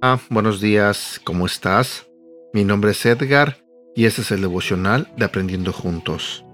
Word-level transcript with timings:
Ah, 0.00 0.20
buenos 0.30 0.60
días, 0.60 1.20
¿cómo 1.24 1.44
estás? 1.44 2.06
Mi 2.54 2.64
nombre 2.64 2.92
es 2.92 3.04
Edgar 3.04 3.58
y 3.94 4.06
este 4.06 4.22
es 4.22 4.30
el 4.30 4.40
devocional 4.40 5.12
de 5.16 5.24
Aprendiendo 5.24 5.72
Juntos. 5.72 6.44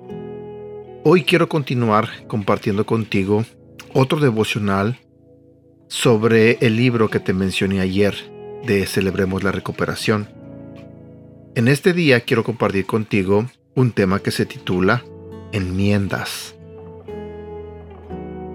Hoy 1.04 1.24
quiero 1.24 1.48
continuar 1.48 2.26
compartiendo 2.26 2.86
contigo 2.86 3.44
otro 3.92 4.18
devocional 4.18 4.98
sobre 5.88 6.58
el 6.62 6.76
libro 6.76 7.10
que 7.10 7.20
te 7.20 7.32
mencioné 7.32 7.80
ayer 7.80 8.14
de 8.66 8.86
Celebremos 8.86 9.44
la 9.44 9.52
Recuperación. 9.52 10.43
En 11.56 11.68
este 11.68 11.92
día 11.92 12.18
quiero 12.22 12.42
compartir 12.42 12.84
contigo 12.84 13.46
un 13.76 13.92
tema 13.92 14.18
que 14.18 14.32
se 14.32 14.44
titula 14.44 15.04
Enmiendas. 15.52 16.56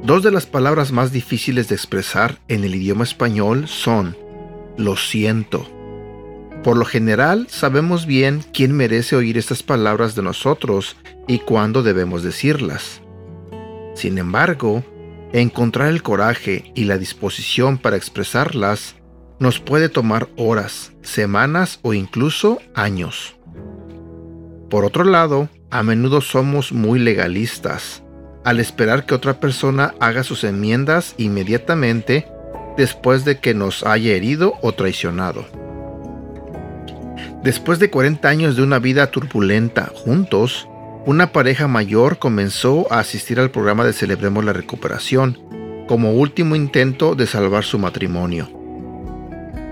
Dos 0.03 0.21
de 0.21 0.31
las 0.31 0.45
palabras 0.45 0.91
más 0.91 1.13
difíciles 1.13 1.69
de 1.69 1.75
expresar 1.75 2.39
en 2.49 2.65
el 2.65 2.75
idioma 2.75 3.05
español 3.05 3.69
son 3.69 4.17
lo 4.77 4.97
siento. 4.97 5.65
Por 6.61 6.75
lo 6.75 6.83
general 6.83 7.47
sabemos 7.49 8.05
bien 8.05 8.43
quién 8.53 8.73
merece 8.73 9.15
oír 9.15 9.37
estas 9.37 9.63
palabras 9.63 10.13
de 10.15 10.23
nosotros 10.23 10.97
y 11.25 11.39
cuándo 11.39 11.83
debemos 11.83 12.21
decirlas. 12.21 13.01
Sin 13.95 14.17
embargo, 14.17 14.83
encontrar 15.31 15.87
el 15.87 16.03
coraje 16.03 16.73
y 16.75 16.83
la 16.83 16.97
disposición 16.97 17.77
para 17.77 17.95
expresarlas 17.95 18.95
nos 19.39 19.59
puede 19.59 19.89
tomar 19.89 20.27
horas, 20.35 20.91
semanas 21.01 21.79
o 21.81 21.93
incluso 21.93 22.59
años. 22.75 23.35
Por 24.69 24.85
otro 24.85 25.03
lado, 25.03 25.49
a 25.71 25.81
menudo 25.83 26.21
somos 26.21 26.71
muy 26.71 26.99
legalistas, 26.99 28.03
al 28.43 28.59
esperar 28.59 29.05
que 29.05 29.15
otra 29.15 29.39
persona 29.39 29.93
haga 29.99 30.23
sus 30.23 30.43
enmiendas 30.43 31.15
inmediatamente 31.17 32.27
después 32.77 33.25
de 33.25 33.39
que 33.39 33.53
nos 33.53 33.83
haya 33.83 34.13
herido 34.13 34.55
o 34.61 34.73
traicionado. 34.73 35.45
Después 37.43 37.79
de 37.79 37.89
40 37.89 38.27
años 38.27 38.55
de 38.55 38.63
una 38.63 38.79
vida 38.79 39.11
turbulenta 39.11 39.91
juntos, 39.93 40.67
una 41.05 41.31
pareja 41.31 41.67
mayor 41.67 42.19
comenzó 42.19 42.91
a 42.91 42.99
asistir 42.99 43.39
al 43.39 43.51
programa 43.51 43.85
de 43.85 43.93
Celebremos 43.93 44.43
la 44.43 44.53
Recuperación 44.53 45.37
como 45.87 46.13
último 46.13 46.55
intento 46.55 47.15
de 47.15 47.25
salvar 47.25 47.63
su 47.63 47.79
matrimonio. 47.79 48.58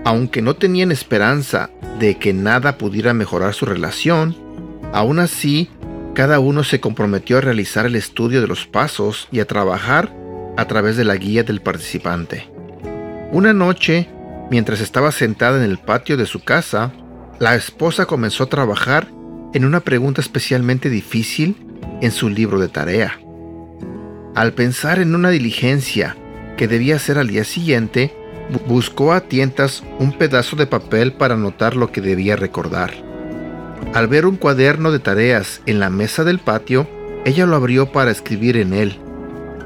Aunque 0.04 0.42
no 0.42 0.56
tenían 0.56 0.92
esperanza 0.92 1.70
de 1.98 2.16
que 2.16 2.32
nada 2.32 2.78
pudiera 2.78 3.14
mejorar 3.14 3.54
su 3.54 3.66
relación, 3.66 4.36
aún 4.92 5.18
así, 5.18 5.68
cada 6.14 6.40
uno 6.40 6.64
se 6.64 6.80
comprometió 6.80 7.38
a 7.38 7.40
realizar 7.40 7.86
el 7.86 7.94
estudio 7.94 8.40
de 8.40 8.48
los 8.48 8.66
pasos 8.66 9.28
y 9.30 9.40
a 9.40 9.46
trabajar 9.46 10.12
a 10.56 10.66
través 10.66 10.96
de 10.96 11.04
la 11.04 11.16
guía 11.16 11.44
del 11.44 11.60
participante. 11.60 12.50
Una 13.30 13.52
noche, 13.52 14.08
mientras 14.50 14.80
estaba 14.80 15.12
sentada 15.12 15.58
en 15.58 15.70
el 15.70 15.78
patio 15.78 16.16
de 16.16 16.26
su 16.26 16.42
casa, 16.42 16.92
la 17.38 17.54
esposa 17.54 18.06
comenzó 18.06 18.44
a 18.44 18.48
trabajar 18.48 19.06
en 19.54 19.64
una 19.64 19.80
pregunta 19.80 20.20
especialmente 20.20 20.90
difícil 20.90 21.54
en 22.00 22.10
su 22.10 22.28
libro 22.28 22.58
de 22.58 22.68
tarea. 22.68 23.20
Al 24.34 24.52
pensar 24.54 24.98
en 24.98 25.14
una 25.14 25.30
diligencia 25.30 26.16
que 26.56 26.68
debía 26.68 26.96
hacer 26.96 27.18
al 27.18 27.28
día 27.28 27.44
siguiente, 27.44 28.14
buscó 28.66 29.12
a 29.12 29.20
tientas 29.20 29.82
un 29.98 30.12
pedazo 30.12 30.56
de 30.56 30.66
papel 30.66 31.12
para 31.12 31.34
anotar 31.34 31.76
lo 31.76 31.92
que 31.92 32.00
debía 32.00 32.36
recordar. 32.36 32.92
Al 33.94 34.08
ver 34.08 34.26
un 34.26 34.36
cuaderno 34.36 34.90
de 34.90 34.98
tareas 34.98 35.62
en 35.66 35.80
la 35.80 35.90
mesa 35.90 36.24
del 36.24 36.38
patio, 36.38 36.88
ella 37.24 37.46
lo 37.46 37.56
abrió 37.56 37.92
para 37.92 38.10
escribir 38.10 38.56
en 38.56 38.72
él, 38.72 38.98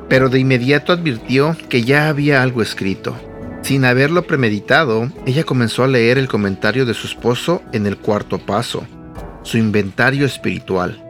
pero 0.09 0.29
de 0.29 0.39
inmediato 0.39 0.93
advirtió 0.93 1.57
que 1.69 1.83
ya 1.83 2.09
había 2.09 2.43
algo 2.43 2.63
escrito. 2.63 3.15
Sin 3.63 3.85
haberlo 3.85 4.25
premeditado, 4.25 5.11
ella 5.25 5.45
comenzó 5.45 5.85
a 5.85 5.89
leer 5.89 6.19
el 6.19 6.29
comentario 6.29 6.85
de 6.85 6.95
su 6.95 7.07
esposo 7.07 7.63
en 7.73 7.87
el 7.87 7.97
cuarto 7.97 8.39
paso, 8.39 8.85
su 9.43 9.59
inventario 9.59 10.27
espiritual. 10.27 11.03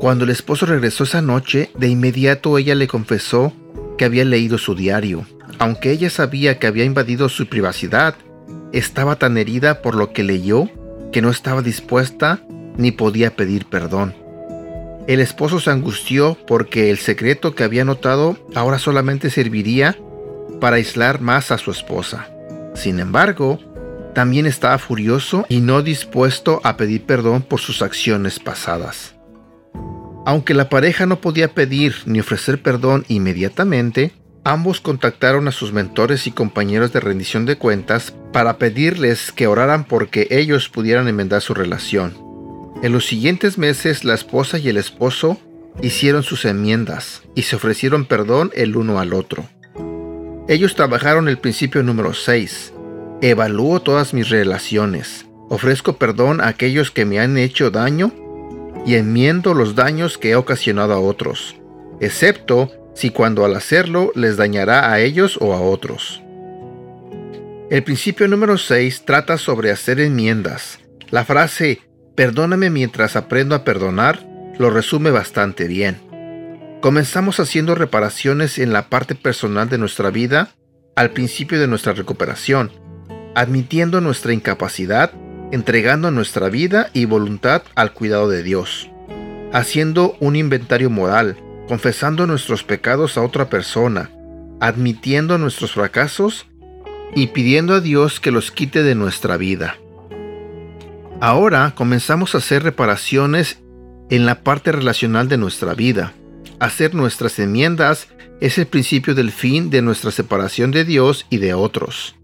Cuando 0.00 0.24
el 0.24 0.30
esposo 0.30 0.64
regresó 0.64 1.04
esa 1.04 1.20
noche, 1.20 1.70
de 1.76 1.88
inmediato 1.88 2.56
ella 2.56 2.74
le 2.74 2.88
confesó 2.88 3.52
que 3.98 4.06
había 4.06 4.24
leído 4.24 4.56
su 4.56 4.74
diario. 4.74 5.26
Aunque 5.60 5.90
ella 5.90 6.08
sabía 6.08 6.58
que 6.58 6.66
había 6.66 6.84
invadido 6.84 7.28
su 7.28 7.46
privacidad, 7.46 8.14
estaba 8.72 9.16
tan 9.16 9.36
herida 9.36 9.82
por 9.82 9.94
lo 9.94 10.10
que 10.14 10.24
leyó 10.24 10.70
que 11.12 11.20
no 11.20 11.28
estaba 11.28 11.60
dispuesta 11.60 12.40
ni 12.78 12.92
podía 12.92 13.36
pedir 13.36 13.66
perdón. 13.66 14.14
El 15.06 15.20
esposo 15.20 15.60
se 15.60 15.70
angustió 15.70 16.38
porque 16.46 16.88
el 16.88 16.96
secreto 16.96 17.54
que 17.54 17.62
había 17.62 17.84
notado 17.84 18.38
ahora 18.54 18.78
solamente 18.78 19.28
serviría 19.28 19.98
para 20.62 20.76
aislar 20.76 21.20
más 21.20 21.50
a 21.50 21.58
su 21.58 21.70
esposa. 21.70 22.30
Sin 22.74 22.98
embargo, 22.98 23.58
también 24.14 24.46
estaba 24.46 24.78
furioso 24.78 25.44
y 25.50 25.60
no 25.60 25.82
dispuesto 25.82 26.62
a 26.64 26.78
pedir 26.78 27.04
perdón 27.04 27.42
por 27.42 27.60
sus 27.60 27.82
acciones 27.82 28.38
pasadas. 28.38 29.14
Aunque 30.24 30.54
la 30.54 30.70
pareja 30.70 31.04
no 31.04 31.20
podía 31.20 31.48
pedir 31.48 31.96
ni 32.06 32.20
ofrecer 32.20 32.62
perdón 32.62 33.04
inmediatamente, 33.08 34.12
ambos 34.44 34.80
contactaron 34.80 35.48
a 35.48 35.52
sus 35.52 35.72
mentores 35.72 36.26
y 36.26 36.32
compañeros 36.32 36.92
de 36.92 37.00
rendición 37.00 37.46
de 37.46 37.56
cuentas 37.56 38.14
para 38.32 38.58
pedirles 38.58 39.32
que 39.32 39.46
oraran 39.46 39.84
porque 39.84 40.28
ellos 40.30 40.68
pudieran 40.68 41.08
enmendar 41.08 41.42
su 41.42 41.54
relación. 41.54 42.14
En 42.82 42.92
los 42.92 43.06
siguientes 43.06 43.58
meses 43.58 44.04
la 44.04 44.14
esposa 44.14 44.58
y 44.58 44.68
el 44.68 44.76
esposo 44.76 45.38
hicieron 45.82 46.22
sus 46.22 46.44
enmiendas 46.44 47.22
y 47.34 47.42
se 47.42 47.56
ofrecieron 47.56 48.06
perdón 48.06 48.50
el 48.54 48.76
uno 48.76 48.98
al 48.98 49.12
otro. 49.12 49.44
Ellos 50.48 50.74
trabajaron 50.74 51.28
el 51.28 51.38
principio 51.38 51.82
número 51.82 52.14
6. 52.14 52.72
Evalúo 53.20 53.80
todas 53.80 54.14
mis 54.14 54.30
relaciones. 54.30 55.26
Ofrezco 55.48 55.96
perdón 55.96 56.40
a 56.40 56.48
aquellos 56.48 56.90
que 56.90 57.04
me 57.04 57.20
han 57.20 57.36
hecho 57.36 57.70
daño 57.70 58.12
y 58.86 58.94
enmiendo 58.94 59.52
los 59.52 59.74
daños 59.74 60.16
que 60.16 60.30
he 60.30 60.36
ocasionado 60.36 60.94
a 60.94 61.00
otros, 61.00 61.56
excepto 62.00 62.72
si 63.00 63.08
cuando 63.08 63.46
al 63.46 63.56
hacerlo 63.56 64.12
les 64.14 64.36
dañará 64.36 64.92
a 64.92 65.00
ellos 65.00 65.38
o 65.40 65.54
a 65.54 65.60
otros. 65.62 66.20
El 67.70 67.82
principio 67.82 68.28
número 68.28 68.58
6 68.58 69.06
trata 69.06 69.38
sobre 69.38 69.70
hacer 69.70 70.00
enmiendas. 70.00 70.80
La 71.10 71.24
frase 71.24 71.80
perdóname 72.14 72.68
mientras 72.68 73.16
aprendo 73.16 73.54
a 73.54 73.64
perdonar 73.64 74.26
lo 74.58 74.68
resume 74.68 75.10
bastante 75.10 75.66
bien. 75.66 75.96
Comenzamos 76.82 77.40
haciendo 77.40 77.74
reparaciones 77.74 78.58
en 78.58 78.74
la 78.74 78.90
parte 78.90 79.14
personal 79.14 79.70
de 79.70 79.78
nuestra 79.78 80.10
vida 80.10 80.50
al 80.94 81.12
principio 81.12 81.58
de 81.58 81.68
nuestra 81.68 81.94
recuperación, 81.94 82.70
admitiendo 83.34 84.02
nuestra 84.02 84.34
incapacidad, 84.34 85.12
entregando 85.52 86.10
nuestra 86.10 86.50
vida 86.50 86.90
y 86.92 87.06
voluntad 87.06 87.62
al 87.76 87.94
cuidado 87.94 88.28
de 88.28 88.42
Dios, 88.42 88.90
haciendo 89.52 90.18
un 90.20 90.36
inventario 90.36 90.90
moral, 90.90 91.38
confesando 91.70 92.26
nuestros 92.26 92.64
pecados 92.64 93.16
a 93.16 93.22
otra 93.22 93.48
persona, 93.48 94.10
admitiendo 94.58 95.38
nuestros 95.38 95.70
fracasos 95.70 96.48
y 97.14 97.28
pidiendo 97.28 97.74
a 97.74 97.80
Dios 97.80 98.18
que 98.18 98.32
los 98.32 98.50
quite 98.50 98.82
de 98.82 98.96
nuestra 98.96 99.36
vida. 99.36 99.76
Ahora 101.20 101.72
comenzamos 101.76 102.34
a 102.34 102.38
hacer 102.38 102.64
reparaciones 102.64 103.60
en 104.10 104.26
la 104.26 104.42
parte 104.42 104.72
relacional 104.72 105.28
de 105.28 105.38
nuestra 105.38 105.74
vida, 105.74 106.12
hacer 106.58 106.96
nuestras 106.96 107.38
enmiendas 107.38 108.08
es 108.40 108.58
el 108.58 108.66
principio 108.66 109.14
del 109.14 109.30
fin 109.30 109.70
de 109.70 109.80
nuestra 109.80 110.10
separación 110.10 110.72
de 110.72 110.84
Dios 110.84 111.24
y 111.30 111.36
de 111.36 111.54
otros. 111.54 112.16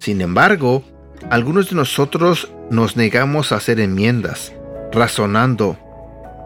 Sin 0.00 0.20
embargo, 0.20 0.82
algunos 1.30 1.70
de 1.70 1.76
nosotros 1.76 2.50
nos 2.68 2.96
negamos 2.96 3.52
a 3.52 3.58
hacer 3.58 3.78
enmiendas, 3.78 4.52
razonando, 4.90 5.78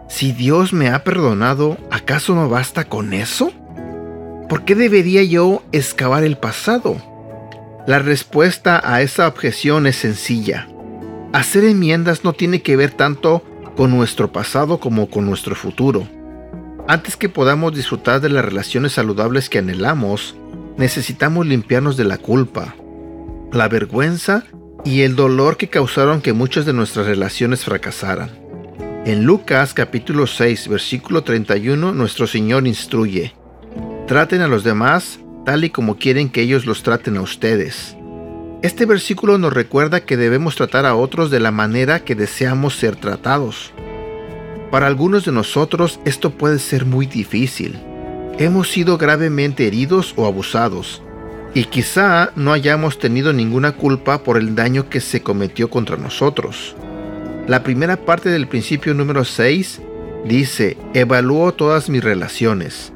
si 0.07 0.31
Dios 0.31 0.73
me 0.73 0.89
ha 0.89 1.03
perdonado, 1.03 1.77
¿acaso 1.91 2.33
no 2.33 2.49
basta 2.49 2.85
con 2.85 3.13
eso? 3.13 3.51
¿Por 4.47 4.63
qué 4.63 4.73
debería 4.75 5.23
yo 5.23 5.63
excavar 5.73 6.23
el 6.23 6.37
pasado? 6.37 6.95
La 7.85 7.99
respuesta 7.99 8.81
a 8.83 9.01
esa 9.01 9.27
objeción 9.27 9.85
es 9.85 9.97
sencilla. 9.97 10.67
Hacer 11.33 11.65
enmiendas 11.65 12.23
no 12.23 12.33
tiene 12.33 12.61
que 12.61 12.77
ver 12.77 12.91
tanto 12.91 13.43
con 13.75 13.91
nuestro 13.91 14.31
pasado 14.31 14.79
como 14.79 15.09
con 15.09 15.25
nuestro 15.25 15.55
futuro. 15.55 16.07
Antes 16.87 17.17
que 17.17 17.27
podamos 17.27 17.75
disfrutar 17.75 18.21
de 18.21 18.29
las 18.29 18.45
relaciones 18.45 18.93
saludables 18.93 19.49
que 19.49 19.59
anhelamos, 19.59 20.35
necesitamos 20.77 21.45
limpiarnos 21.45 21.97
de 21.97 22.05
la 22.05 22.17
culpa, 22.17 22.75
la 23.51 23.67
vergüenza 23.67 24.45
y 24.85 25.01
el 25.01 25.17
dolor 25.17 25.57
que 25.57 25.67
causaron 25.67 26.21
que 26.21 26.31
muchas 26.31 26.65
de 26.65 26.71
nuestras 26.71 27.07
relaciones 27.07 27.65
fracasaran. 27.65 28.46
En 29.07 29.23
Lucas 29.23 29.73
capítulo 29.73 30.27
6 30.27 30.67
versículo 30.67 31.23
31 31.23 31.93
nuestro 31.93 32.27
Señor 32.27 32.67
instruye, 32.67 33.33
traten 34.05 34.41
a 34.41 34.49
los 34.49 34.65
demás 34.65 35.21
tal 35.45 35.63
y 35.63 35.69
como 35.69 35.95
quieren 35.95 36.27
que 36.27 36.41
ellos 36.41 36.65
los 36.65 36.83
traten 36.83 37.15
a 37.15 37.21
ustedes. 37.21 37.95
Este 38.63 38.85
versículo 38.85 39.37
nos 39.37 39.53
recuerda 39.53 40.01
que 40.01 40.17
debemos 40.17 40.57
tratar 40.57 40.85
a 40.85 40.93
otros 40.93 41.31
de 41.31 41.39
la 41.39 41.51
manera 41.51 42.01
que 42.01 42.15
deseamos 42.15 42.75
ser 42.75 42.97
tratados. 42.97 43.71
Para 44.71 44.87
algunos 44.87 45.23
de 45.23 45.31
nosotros 45.31 46.01
esto 46.03 46.31
puede 46.31 46.59
ser 46.59 46.85
muy 46.85 47.05
difícil. 47.05 47.79
Hemos 48.39 48.67
sido 48.67 48.97
gravemente 48.97 49.67
heridos 49.67 50.13
o 50.17 50.25
abusados, 50.25 51.01
y 51.53 51.63
quizá 51.63 52.33
no 52.35 52.51
hayamos 52.51 52.99
tenido 52.99 53.31
ninguna 53.31 53.71
culpa 53.71 54.21
por 54.21 54.35
el 54.35 54.53
daño 54.53 54.89
que 54.89 54.99
se 54.99 55.23
cometió 55.23 55.69
contra 55.69 55.95
nosotros. 55.95 56.75
La 57.47 57.63
primera 57.63 57.95
parte 57.95 58.29
del 58.29 58.45
principio 58.45 58.93
número 58.93 59.23
6 59.23 59.81
dice, 60.25 60.75
evalúo 60.93 61.53
todas 61.53 61.89
mis 61.89 62.03
relaciones. 62.03 62.91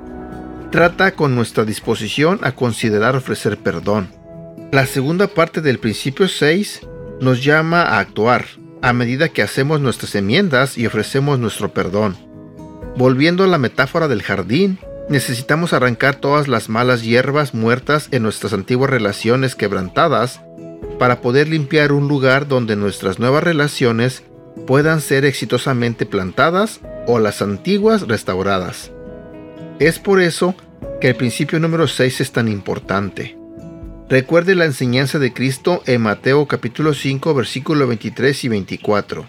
Trata 0.71 1.13
con 1.13 1.35
nuestra 1.35 1.63
disposición 1.63 2.37
a 2.43 2.51
considerar 2.51 3.15
ofrecer 3.15 3.57
perdón. 3.57 4.09
La 4.73 4.85
segunda 4.85 5.27
parte 5.27 5.61
del 5.61 5.79
principio 5.79 6.27
6 6.27 6.81
nos 7.21 7.41
llama 7.41 7.83
a 7.83 7.99
actuar 7.99 8.45
a 8.81 8.91
medida 8.91 9.29
que 9.29 9.41
hacemos 9.41 9.79
nuestras 9.79 10.15
enmiendas 10.15 10.77
y 10.77 10.85
ofrecemos 10.85 11.39
nuestro 11.39 11.73
perdón. 11.73 12.17
Volviendo 12.97 13.45
a 13.45 13.47
la 13.47 13.57
metáfora 13.57 14.09
del 14.09 14.21
jardín, 14.21 14.79
necesitamos 15.07 15.71
arrancar 15.71 16.15
todas 16.15 16.49
las 16.49 16.67
malas 16.67 17.03
hierbas 17.03 17.53
muertas 17.53 18.09
en 18.11 18.23
nuestras 18.23 18.51
antiguas 18.51 18.89
relaciones 18.89 19.55
quebrantadas 19.55 20.41
para 20.99 21.21
poder 21.21 21.47
limpiar 21.47 21.93
un 21.93 22.09
lugar 22.09 22.49
donde 22.49 22.75
nuestras 22.75 23.17
nuevas 23.17 23.45
relaciones 23.45 24.23
puedan 24.67 25.01
ser 25.01 25.25
exitosamente 25.25 26.05
plantadas 26.05 26.81
o 27.07 27.19
las 27.19 27.41
antiguas 27.41 28.07
restauradas. 28.07 28.91
Es 29.79 29.99
por 29.99 30.21
eso 30.21 30.55
que 30.99 31.09
el 31.09 31.15
principio 31.15 31.59
número 31.59 31.87
6 31.87 32.21
es 32.21 32.31
tan 32.31 32.47
importante. 32.47 33.37
Recuerde 34.09 34.55
la 34.55 34.65
enseñanza 34.65 35.19
de 35.19 35.33
Cristo 35.33 35.81
en 35.85 36.01
Mateo 36.01 36.45
capítulo 36.47 36.93
5 36.93 37.33
versículo 37.33 37.87
23 37.87 38.43
y 38.43 38.49
24. 38.49 39.25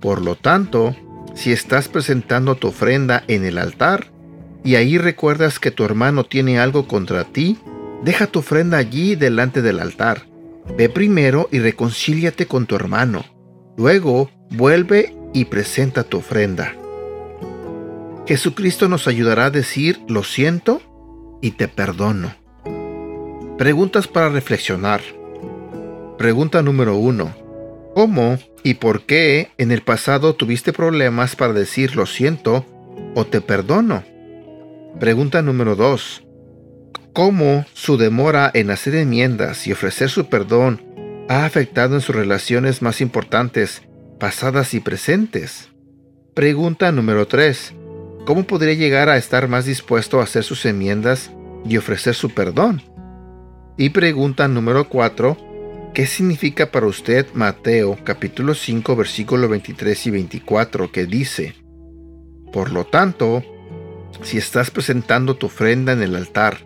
Por 0.00 0.20
lo 0.20 0.34
tanto, 0.34 0.94
si 1.34 1.52
estás 1.52 1.88
presentando 1.88 2.56
tu 2.56 2.68
ofrenda 2.68 3.24
en 3.28 3.44
el 3.44 3.56
altar 3.56 4.12
y 4.64 4.76
ahí 4.76 4.98
recuerdas 4.98 5.58
que 5.58 5.70
tu 5.70 5.84
hermano 5.84 6.24
tiene 6.24 6.58
algo 6.58 6.86
contra 6.86 7.24
ti, 7.24 7.58
deja 8.02 8.26
tu 8.26 8.40
ofrenda 8.40 8.78
allí 8.78 9.14
delante 9.14 9.62
del 9.62 9.80
altar. 9.80 10.26
Ve 10.76 10.88
primero 10.88 11.48
y 11.52 11.58
reconcíliate 11.58 12.46
con 12.46 12.66
tu 12.66 12.74
hermano. 12.74 13.24
Luego, 13.76 14.30
vuelve 14.50 15.14
y 15.32 15.46
presenta 15.46 16.04
tu 16.04 16.18
ofrenda. 16.18 16.74
Jesucristo 18.26 18.88
nos 18.88 19.06
ayudará 19.08 19.46
a 19.46 19.50
decir, 19.50 20.00
lo 20.08 20.22
siento 20.22 20.80
y 21.42 21.52
te 21.52 21.68
perdono. 21.68 22.34
Preguntas 23.58 24.08
para 24.08 24.28
reflexionar. 24.30 25.02
Pregunta 26.16 26.62
número 26.62 26.96
uno. 26.96 27.34
¿Cómo 27.94 28.38
y 28.62 28.74
por 28.74 29.02
qué 29.02 29.50
en 29.58 29.70
el 29.70 29.82
pasado 29.82 30.34
tuviste 30.34 30.72
problemas 30.72 31.36
para 31.36 31.52
decir 31.52 31.96
lo 31.96 32.06
siento 32.06 32.64
o 33.14 33.26
te 33.26 33.40
perdono? 33.40 34.04
Pregunta 34.98 35.42
número 35.42 35.76
2. 35.76 36.24
¿Cómo 37.12 37.66
su 37.74 37.96
demora 37.96 38.50
en 38.54 38.70
hacer 38.70 38.94
enmiendas 38.94 39.66
y 39.66 39.72
ofrecer 39.72 40.08
su 40.08 40.26
perdón 40.26 40.93
ha 41.28 41.46
afectado 41.46 41.94
en 41.94 42.00
sus 42.00 42.14
relaciones 42.14 42.82
más 42.82 43.00
importantes, 43.00 43.82
pasadas 44.18 44.74
y 44.74 44.80
presentes? 44.80 45.70
Pregunta 46.34 46.92
número 46.92 47.26
3. 47.26 47.74
¿Cómo 48.26 48.44
podría 48.44 48.74
llegar 48.74 49.08
a 49.08 49.16
estar 49.16 49.48
más 49.48 49.64
dispuesto 49.64 50.20
a 50.20 50.24
hacer 50.24 50.44
sus 50.44 50.66
enmiendas 50.66 51.30
y 51.64 51.76
ofrecer 51.76 52.14
su 52.14 52.30
perdón? 52.30 52.82
Y 53.76 53.90
pregunta 53.90 54.48
número 54.48 54.88
4. 54.88 55.36
¿Qué 55.94 56.06
significa 56.06 56.70
para 56.70 56.86
usted 56.86 57.26
Mateo 57.34 57.96
capítulo 58.04 58.54
5 58.54 58.96
versículo 58.96 59.48
23 59.48 60.06
y 60.06 60.10
24 60.10 60.92
que 60.92 61.06
dice, 61.06 61.54
Por 62.52 62.72
lo 62.72 62.84
tanto, 62.84 63.42
si 64.22 64.38
estás 64.38 64.70
presentando 64.70 65.36
tu 65.36 65.46
ofrenda 65.46 65.92
en 65.92 66.02
el 66.02 66.16
altar 66.16 66.58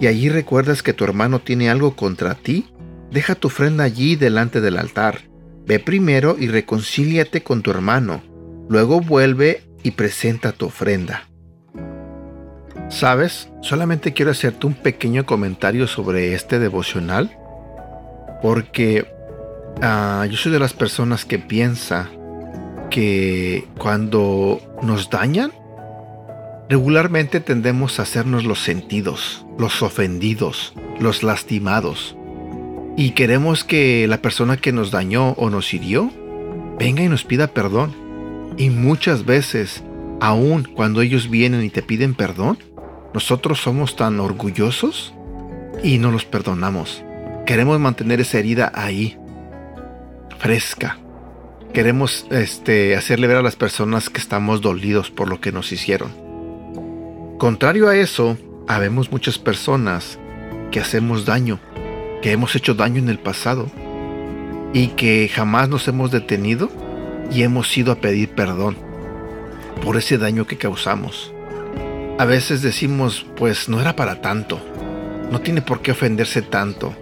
y 0.00 0.08
allí 0.08 0.28
recuerdas 0.28 0.82
que 0.82 0.92
tu 0.92 1.04
hermano 1.04 1.40
tiene 1.40 1.70
algo 1.70 1.94
contra 1.94 2.34
ti, 2.34 2.66
Deja 3.10 3.34
tu 3.34 3.48
ofrenda 3.48 3.84
allí 3.84 4.16
delante 4.16 4.60
del 4.60 4.78
altar. 4.78 5.22
Ve 5.66 5.78
primero 5.78 6.36
y 6.38 6.48
reconcíliate 6.48 7.42
con 7.42 7.62
tu 7.62 7.70
hermano. 7.70 8.22
Luego 8.68 9.00
vuelve 9.00 9.62
y 9.82 9.92
presenta 9.92 10.52
tu 10.52 10.66
ofrenda. 10.66 11.28
¿Sabes? 12.88 13.48
Solamente 13.62 14.12
quiero 14.12 14.30
hacerte 14.30 14.66
un 14.66 14.74
pequeño 14.74 15.24
comentario 15.24 15.86
sobre 15.86 16.34
este 16.34 16.58
devocional. 16.58 17.36
Porque 18.42 19.06
ah, 19.80 20.26
yo 20.30 20.36
soy 20.36 20.52
de 20.52 20.58
las 20.58 20.74
personas 20.74 21.24
que 21.24 21.38
piensa 21.38 22.10
que 22.90 23.66
cuando 23.78 24.60
nos 24.82 25.08
dañan, 25.08 25.52
regularmente 26.68 27.40
tendemos 27.40 27.98
a 27.98 28.02
hacernos 28.02 28.44
los 28.44 28.62
sentidos, 28.62 29.46
los 29.58 29.82
ofendidos, 29.82 30.74
los 31.00 31.22
lastimados 31.22 32.16
y 32.96 33.10
queremos 33.10 33.64
que 33.64 34.06
la 34.06 34.22
persona 34.22 34.56
que 34.56 34.72
nos 34.72 34.90
dañó 34.90 35.30
o 35.32 35.50
nos 35.50 35.74
hirió 35.74 36.10
venga 36.78 37.02
y 37.02 37.08
nos 37.08 37.24
pida 37.24 37.48
perdón. 37.48 37.94
Y 38.56 38.70
muchas 38.70 39.24
veces, 39.24 39.82
aun 40.20 40.64
cuando 40.64 41.02
ellos 41.02 41.28
vienen 41.28 41.64
y 41.64 41.70
te 41.70 41.82
piden 41.82 42.14
perdón, 42.14 42.58
nosotros 43.12 43.60
somos 43.60 43.96
tan 43.96 44.20
orgullosos 44.20 45.12
y 45.82 45.98
no 45.98 46.12
los 46.12 46.24
perdonamos. 46.24 47.04
Queremos 47.46 47.80
mantener 47.80 48.20
esa 48.20 48.38
herida 48.38 48.70
ahí, 48.74 49.18
fresca. 50.38 50.98
Queremos 51.72 52.26
este, 52.30 52.94
hacerle 52.94 53.26
ver 53.26 53.38
a 53.38 53.42
las 53.42 53.56
personas 53.56 54.08
que 54.08 54.20
estamos 54.20 54.60
dolidos 54.60 55.10
por 55.10 55.28
lo 55.28 55.40
que 55.40 55.50
nos 55.50 55.72
hicieron. 55.72 56.12
Contrario 57.38 57.88
a 57.88 57.96
eso, 57.96 58.38
habemos 58.68 59.10
muchas 59.10 59.38
personas 59.38 60.20
que 60.70 60.78
hacemos 60.78 61.24
daño 61.24 61.58
que 62.24 62.32
hemos 62.32 62.56
hecho 62.56 62.72
daño 62.72 63.00
en 63.00 63.10
el 63.10 63.18
pasado 63.18 63.70
y 64.72 64.86
que 64.96 65.28
jamás 65.28 65.68
nos 65.68 65.86
hemos 65.88 66.10
detenido 66.10 66.70
y 67.30 67.42
hemos 67.42 67.76
ido 67.76 67.92
a 67.92 67.96
pedir 67.96 68.30
perdón 68.30 68.78
por 69.82 69.98
ese 69.98 70.16
daño 70.16 70.46
que 70.46 70.56
causamos. 70.56 71.34
A 72.18 72.24
veces 72.24 72.62
decimos, 72.62 73.26
pues 73.36 73.68
no 73.68 73.78
era 73.78 73.94
para 73.94 74.22
tanto, 74.22 74.58
no 75.30 75.42
tiene 75.42 75.60
por 75.60 75.82
qué 75.82 75.90
ofenderse 75.90 76.40
tanto, 76.40 76.94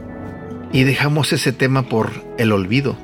y 0.72 0.82
dejamos 0.82 1.32
ese 1.32 1.52
tema 1.52 1.84
por 1.84 2.10
el 2.36 2.50
olvido, 2.50 2.96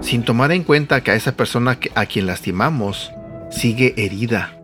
sin 0.00 0.24
tomar 0.24 0.50
en 0.50 0.64
cuenta 0.64 1.04
que 1.04 1.12
a 1.12 1.14
esa 1.14 1.36
persona 1.36 1.78
a 1.94 2.06
quien 2.06 2.26
lastimamos 2.26 3.12
sigue 3.52 3.94
herida, 3.96 4.60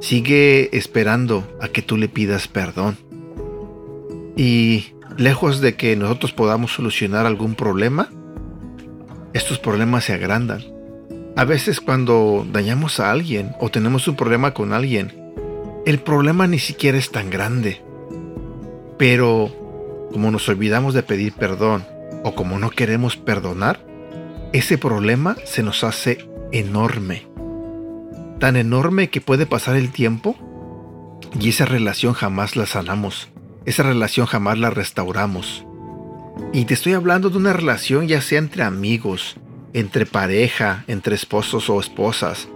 sigue 0.00 0.74
esperando 0.74 1.46
a 1.60 1.68
que 1.68 1.82
tú 1.82 1.98
le 1.98 2.08
pidas 2.08 2.48
perdón. 2.48 2.96
Y 4.34 4.93
lejos 5.16 5.60
de 5.60 5.76
que 5.76 5.96
nosotros 5.96 6.32
podamos 6.32 6.72
solucionar 6.72 7.26
algún 7.26 7.54
problema, 7.54 8.08
estos 9.32 9.58
problemas 9.58 10.04
se 10.04 10.12
agrandan. 10.12 10.62
A 11.36 11.44
veces 11.44 11.80
cuando 11.80 12.46
dañamos 12.52 13.00
a 13.00 13.10
alguien 13.10 13.52
o 13.58 13.68
tenemos 13.70 14.06
un 14.06 14.16
problema 14.16 14.54
con 14.54 14.72
alguien, 14.72 15.32
el 15.86 15.98
problema 15.98 16.46
ni 16.46 16.58
siquiera 16.58 16.96
es 16.96 17.10
tan 17.10 17.30
grande. 17.30 17.82
Pero 18.96 19.50
como 20.12 20.30
nos 20.30 20.48
olvidamos 20.48 20.94
de 20.94 21.02
pedir 21.02 21.32
perdón 21.32 21.84
o 22.22 22.34
como 22.34 22.58
no 22.58 22.70
queremos 22.70 23.16
perdonar, 23.16 23.84
ese 24.52 24.78
problema 24.78 25.36
se 25.44 25.64
nos 25.64 25.82
hace 25.82 26.28
enorme. 26.52 27.26
Tan 28.38 28.56
enorme 28.56 29.10
que 29.10 29.20
puede 29.20 29.46
pasar 29.46 29.74
el 29.74 29.90
tiempo 29.90 30.36
y 31.40 31.48
esa 31.48 31.64
relación 31.64 32.12
jamás 32.12 32.54
la 32.54 32.66
sanamos 32.66 33.33
esa 33.66 33.82
relación 33.82 34.26
jamás 34.26 34.58
la 34.58 34.70
restauramos. 34.70 35.66
Y 36.52 36.64
te 36.64 36.74
estoy 36.74 36.94
hablando 36.94 37.30
de 37.30 37.38
una 37.38 37.52
relación 37.52 38.08
ya 38.08 38.20
sea 38.20 38.38
entre 38.38 38.62
amigos, 38.62 39.36
entre 39.72 40.06
pareja, 40.06 40.84
entre 40.86 41.14
esposos 41.14 41.70
o 41.70 41.80
esposas, 41.80 42.48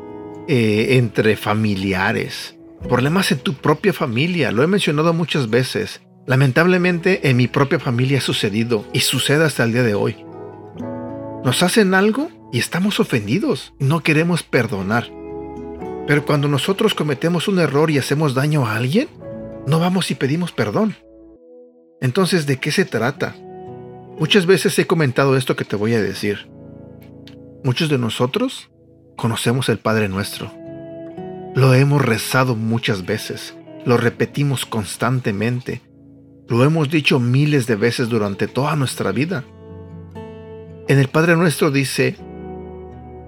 eh, 0.49 0.97
entre 0.99 1.37
familiares, 1.37 2.57
problemas 2.89 3.33
en 3.33 3.39
tu 3.39 3.55
propia 3.55 3.93
familia, 3.93 4.53
lo 4.53 4.63
he 4.63 4.67
mencionado 4.67 5.13
muchas 5.13 5.51
veces. 5.51 6.01
Lamentablemente 6.27 7.29
en 7.29 7.37
mi 7.37 7.49
propia 7.49 7.79
familia 7.79 8.19
ha 8.19 8.23
sucedido 8.23 8.85
y 8.93 9.01
sucede 9.01 9.45
hasta 9.45 9.65
el 9.65 9.73
día 9.73 9.83
de 9.83 9.95
hoy. 9.95 10.17
Nos 11.45 11.63
hacen 11.63 11.95
algo 11.95 12.31
y 12.53 12.59
estamos 12.59 13.01
ofendidos, 13.01 13.73
no 13.79 14.03
queremos 14.03 14.43
perdonar. 14.43 15.11
Pero 16.07 16.25
cuando 16.25 16.49
nosotros 16.49 16.95
cometemos 16.95 17.49
un 17.49 17.59
error 17.59 17.91
y 17.91 17.99
hacemos 17.99 18.35
daño 18.35 18.67
a 18.67 18.77
alguien, 18.77 19.09
no 19.69 19.79
vamos 19.79 20.11
y 20.11 20.15
pedimos 20.15 20.51
perdón. 20.51 20.97
Entonces, 22.01 22.47
¿de 22.47 22.57
qué 22.57 22.73
se 22.73 22.87
trata? 22.87 23.37
Muchas 24.19 24.47
veces 24.47 24.79
he 24.79 24.87
comentado 24.87 25.37
esto 25.37 25.57
que 25.57 25.65
te 25.65 25.77
voy 25.77 25.95
a 25.95 26.01
decir. 26.01 26.49
Muchos 27.63 27.91
de 27.91 27.99
nosotros 27.99 28.71
conocemos 29.17 29.69
el 29.69 29.79
Padre 29.79 30.09
nuestro. 30.09 30.51
Lo 31.55 31.75
hemos 31.75 32.03
rezado 32.05 32.57
muchas 32.57 33.05
veces, 33.05 33.57
lo 33.85 33.97
repetimos 33.97 34.65
constantemente, 34.65 35.83
Lo 36.49 36.65
hemos 36.65 36.89
dicho 36.89 37.21
miles 37.21 37.67
de 37.67 37.77
veces 37.77 38.09
durante 38.09 38.49
toda 38.49 38.75
nuestra 38.75 39.13
vida. 39.13 39.45
En 40.89 40.99
el 40.99 41.09
Padre 41.09 41.37
nuestro 41.37 41.71
dice, 41.71 42.17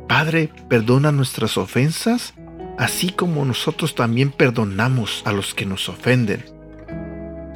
Padre, 0.09 0.51
perdona 0.71 1.13
nuestras 1.13 1.59
ofensas, 1.59 2.33
así 2.81 3.11
como 3.11 3.45
nosotros 3.45 3.95
también 3.95 4.31
perdonamos 4.31 5.23
a 5.27 5.33
los 5.33 5.53
que 5.53 5.67
nos 5.67 5.91
ofenden. 5.91 6.43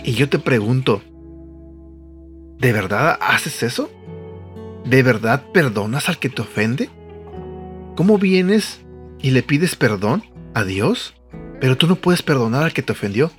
Y 0.05 0.13
yo 0.13 0.29
te 0.29 0.39
pregunto, 0.39 1.01
¿de 2.59 2.73
verdad 2.75 3.19
haces 3.23 3.63
eso? 3.63 3.91
¿De 4.85 5.03
verdad 5.03 5.43
perdonas 5.51 6.11
al 6.11 6.19
que 6.19 6.29
te 6.29 6.43
ofende? 6.43 6.91
¿Cómo 7.97 8.19
vienes 8.19 8.83
y 9.19 9.31
le 9.31 9.43
pides 9.43 9.77
perdón 9.77 10.25
a 10.53 10.63
Dios, 10.63 11.15
pero 11.59 11.79
tú 11.79 11.87
no 11.87 11.97
puedes 11.97 12.21
perdonar 12.21 12.65
al 12.65 12.75
que 12.75 12.83
te 12.83 12.93
ofendió? 12.93 13.31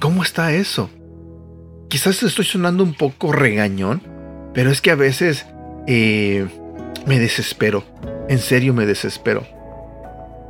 ¿Cómo 0.00 0.24
está 0.24 0.54
eso? 0.54 0.90
Quizás 1.88 2.20
estoy 2.24 2.46
sonando 2.46 2.82
un 2.82 2.94
poco 2.94 3.30
regañón, 3.30 4.02
pero 4.54 4.72
es 4.72 4.80
que 4.80 4.90
a 4.90 4.96
veces 4.96 5.46
eh, 5.86 6.48
me 7.06 7.20
desespero. 7.20 7.84
En 8.28 8.40
serio 8.40 8.74
me 8.74 8.86
desespero. 8.86 9.54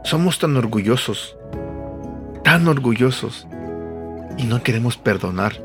Somos 0.04 0.38
tan 0.38 0.56
orgullosos, 0.56 1.37
tan 2.44 2.68
orgullosos, 2.68 3.46
y 4.37 4.44
no 4.44 4.62
queremos 4.62 4.96
perdonar. 4.96 5.62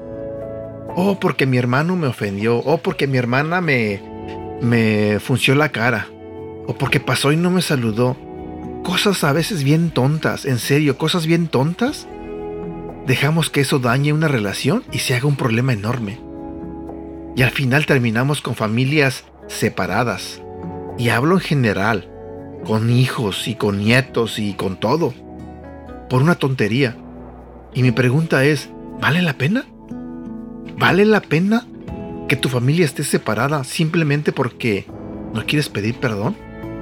Oh, 0.96 1.20
porque 1.20 1.46
mi 1.46 1.58
hermano 1.58 1.96
me 1.96 2.08
ofendió. 2.08 2.58
Oh, 2.58 2.78
porque 2.78 3.08
mi 3.08 3.18
hermana 3.18 3.62
me, 3.62 4.02
me 4.62 5.20
funció 5.20 5.56
la 5.56 5.70
cara 5.70 6.08
o 6.68 6.76
porque 6.78 7.00
pasó 7.00 7.32
y 7.32 7.36
no 7.36 7.52
me 7.52 7.62
saludó. 7.62 8.16
Cosas 8.84 9.24
a 9.24 9.34
veces 9.34 9.64
bien 9.64 9.92
tontas, 9.92 10.46
en 10.46 10.60
serio, 10.60 10.98
cosas 10.98 11.26
bien 11.26 11.48
tontas. 11.48 12.08
Dejamos 13.08 13.50
que 13.50 13.62
eso 13.62 13.80
dañe 13.80 14.14
una 14.14 14.28
relación 14.28 14.84
y 14.92 15.00
se 15.00 15.16
haga 15.16 15.28
un 15.28 15.36
problema 15.36 15.74
enorme. 15.74 16.20
Y 17.36 17.42
al 17.42 17.52
final 17.52 17.86
terminamos 17.86 18.42
con 18.42 18.56
familias 18.56 19.26
separadas. 19.48 20.42
Y 20.98 21.10
hablo 21.10 21.36
en 21.36 21.42
general, 21.42 22.10
con 22.66 22.90
hijos 22.90 23.48
y 23.48 23.56
con 23.56 23.80
nietos 23.80 24.40
y 24.40 24.54
con 24.54 24.80
todo. 24.80 25.14
Por 26.10 26.22
una 26.22 26.36
tontería. 26.36 26.96
Y 27.74 27.84
mi 27.84 27.92
pregunta 27.92 28.44
es, 28.46 28.70
¿vale 29.00 29.22
la 29.22 29.34
pena? 29.34 29.66
¿Vale 30.78 31.06
la 31.06 31.22
pena 31.22 31.66
que 32.28 32.36
tu 32.36 32.50
familia 32.50 32.86
esté 32.86 33.04
separada 33.04 33.64
simplemente 33.64 34.32
porque 34.32 34.86
no 35.34 35.46
quieres 35.46 35.70
pedir 35.70 35.96
perdón? 35.96 36.36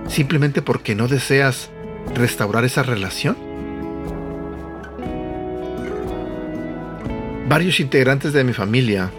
simplemente 0.07 0.61
porque 0.61 0.95
no 0.95 1.07
deseas 1.07 1.69
restaurar 2.15 2.65
esa 2.65 2.83
relación? 2.83 3.37
Varios 7.47 7.79
integrantes 7.79 8.33
de 8.33 8.43
mi 8.43 8.53
familia 8.53 9.11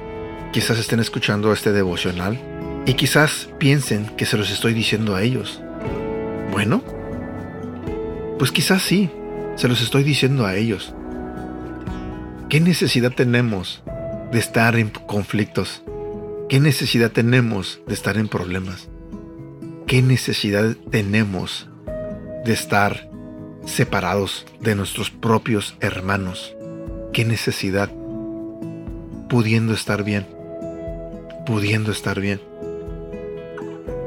quizás 0.53 0.79
estén 0.79 1.01
escuchando 1.01 1.53
este 1.53 1.73
devocional 1.73 2.39
y 2.87 2.95
quizás 2.95 3.49
piensen 3.59 4.07
que 4.17 4.27
se 4.27 4.37
los 4.37 4.51
estoy 4.51 4.75
diciendo 4.75 5.15
a 5.15 5.23
ellos. 5.23 5.63
Bueno, 6.51 6.83
pues 8.39 8.53
quizás 8.53 8.83
sí, 8.83 9.11
se 9.57 9.69
los 9.69 9.83
estoy 9.83 10.03
diciendo 10.03 10.47
a 10.47 10.57
ellos. 10.57 10.95
¿Qué 12.49 12.61
necesidad 12.61 13.13
tenemos 13.13 13.83
de 14.33 14.39
estar 14.39 14.77
en 14.77 14.91
conflictos? 14.91 15.83
¿Qué 16.49 16.61
necesidad 16.61 17.11
tenemos 17.11 17.81
de 17.87 17.95
estar 17.95 18.17
en 18.17 18.29
problemas? 18.29 18.89
¿Qué 19.87 20.01
necesidad 20.03 20.77
tenemos 20.91 21.69
de 22.45 22.53
estar 22.53 23.11
separados 23.67 24.47
de 24.61 24.75
nuestros 24.75 25.11
propios 25.11 25.77
hermanos? 25.81 26.55
¿Qué 27.13 27.25
necesidad? 27.25 27.91
Pudiendo 29.29 29.75
estar 29.75 30.05
bien. 30.05 30.27
Pudiendo 31.45 31.93
estar 31.93 32.21
bien. 32.21 32.41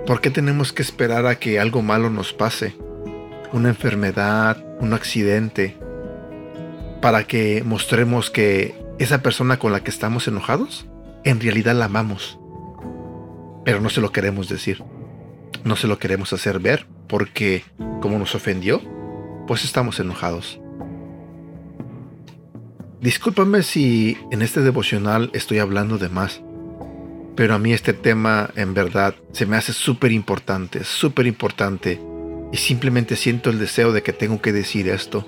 ¿Por 0.05 0.21
qué 0.21 0.29
tenemos 0.29 0.73
que 0.73 0.81
esperar 0.81 1.25
a 1.25 1.35
que 1.35 1.59
algo 1.59 1.81
malo 1.81 2.09
nos 2.09 2.33
pase? 2.33 2.75
Una 3.53 3.69
enfermedad, 3.69 4.63
un 4.79 4.93
accidente, 4.93 5.77
para 7.01 7.25
que 7.25 7.63
mostremos 7.65 8.29
que 8.29 8.75
esa 8.99 9.21
persona 9.21 9.59
con 9.59 9.71
la 9.71 9.83
que 9.83 9.91
estamos 9.91 10.27
enojados, 10.27 10.87
en 11.23 11.39
realidad 11.39 11.75
la 11.75 11.85
amamos, 11.85 12.39
pero 13.65 13.81
no 13.81 13.89
se 13.89 14.01
lo 14.01 14.11
queremos 14.11 14.49
decir 14.49 14.83
no 15.63 15.75
se 15.75 15.87
lo 15.87 15.99
queremos 15.99 16.33
hacer 16.33 16.59
ver 16.59 16.87
porque 17.07 17.63
como 18.01 18.17
nos 18.17 18.35
ofendió, 18.35 18.81
pues 19.47 19.63
estamos 19.63 19.99
enojados. 19.99 20.59
Discúlpame 22.99 23.63
si 23.63 24.17
en 24.31 24.41
este 24.41 24.61
devocional 24.61 25.29
estoy 25.33 25.59
hablando 25.59 25.97
de 25.97 26.09
más, 26.09 26.41
pero 27.35 27.53
a 27.55 27.59
mí 27.59 27.73
este 27.73 27.93
tema 27.93 28.49
en 28.55 28.73
verdad 28.73 29.15
se 29.31 29.45
me 29.45 29.57
hace 29.57 29.73
súper 29.73 30.11
importante, 30.11 30.83
súper 30.83 31.27
importante, 31.27 31.99
y 32.51 32.57
simplemente 32.57 33.15
siento 33.15 33.49
el 33.49 33.59
deseo 33.59 33.93
de 33.93 34.03
que 34.03 34.13
tengo 34.13 34.41
que 34.41 34.51
decir 34.51 34.89
esto. 34.89 35.25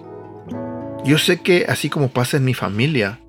Yo 1.05 1.17
sé 1.17 1.41
que 1.41 1.65
así 1.67 1.89
como 1.89 2.09
pasa 2.09 2.37
en 2.37 2.45
mi 2.45 2.53
familia, 2.53 3.19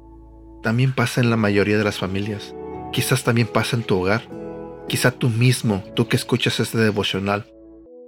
también 0.63 0.93
pasa 0.93 1.21
en 1.21 1.31
la 1.31 1.37
mayoría 1.37 1.79
de 1.79 1.85
las 1.85 1.99
familias, 1.99 2.55
quizás 2.93 3.25
también 3.25 3.47
pasa 3.47 3.77
en 3.77 3.83
tu 3.83 4.01
hogar. 4.01 4.23
Quizá 4.89 5.11
tú 5.11 5.31
mismo, 5.31 5.83
tú 5.95 6.09
que 6.09 6.17
escuchas 6.17 6.61
este 6.61 6.79
devocional, 6.79 7.47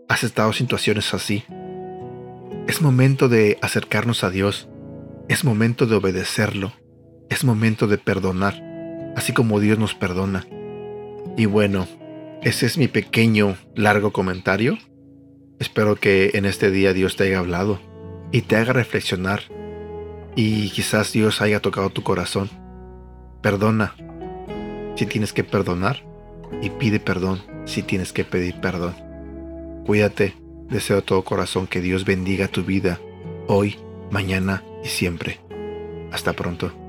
has 0.08 0.24
estado 0.24 0.48
en 0.48 0.54
situaciones 0.54 1.14
así. 1.14 1.44
Es 2.68 2.82
momento 2.82 3.28
de 3.28 3.58
acercarnos 3.62 4.24
a 4.24 4.30
Dios. 4.30 4.68
Es 5.28 5.44
momento 5.44 5.86
de 5.86 5.96
obedecerlo. 5.96 6.72
Es 7.30 7.44
momento 7.44 7.86
de 7.86 7.98
perdonar, 7.98 8.62
así 9.16 9.32
como 9.32 9.58
Dios 9.58 9.78
nos 9.78 9.94
perdona. 9.94 10.46
Y 11.36 11.46
bueno, 11.46 11.86
ese 12.42 12.66
es 12.66 12.78
mi 12.78 12.88
pequeño, 12.88 13.56
largo 13.74 14.12
comentario. 14.12 14.78
Espero 15.58 15.96
que 15.96 16.32
en 16.34 16.44
este 16.44 16.70
día 16.70 16.92
Dios 16.92 17.16
te 17.16 17.24
haya 17.24 17.38
hablado 17.38 17.80
y 18.32 18.42
te 18.42 18.56
haga 18.56 18.72
reflexionar. 18.72 19.42
Y 20.34 20.70
quizás 20.70 21.12
Dios 21.12 21.40
haya 21.40 21.60
tocado 21.60 21.90
tu 21.90 22.02
corazón. 22.02 22.50
Perdona. 23.42 23.94
Si 24.96 25.06
tienes 25.06 25.32
que 25.32 25.44
perdonar, 25.44 26.02
y 26.62 26.70
pide 26.70 27.00
perdón 27.00 27.42
si 27.64 27.82
tienes 27.82 28.12
que 28.12 28.24
pedir 28.24 28.60
perdón. 28.60 28.94
Cuídate, 29.84 30.34
deseo 30.70 30.96
de 30.96 31.02
todo 31.02 31.22
corazón 31.22 31.66
que 31.66 31.80
Dios 31.80 32.04
bendiga 32.04 32.48
tu 32.48 32.64
vida 32.64 33.00
hoy, 33.48 33.76
mañana 34.10 34.62
y 34.84 34.88
siempre. 34.88 35.40
Hasta 36.12 36.32
pronto. 36.32 36.85